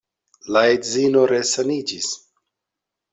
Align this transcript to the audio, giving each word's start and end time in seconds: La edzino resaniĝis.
La 0.55 0.61
edzino 0.77 1.25
resaniĝis. 1.31 2.09